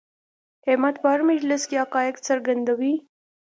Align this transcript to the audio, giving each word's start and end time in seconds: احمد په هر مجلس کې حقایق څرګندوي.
احمد 0.69 0.95
په 1.01 1.07
هر 1.13 1.21
مجلس 1.29 1.61
کې 1.69 1.81
حقایق 1.83 2.15
څرګندوي. 2.27 2.93